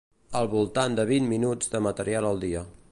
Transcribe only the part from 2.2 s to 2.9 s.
al dia.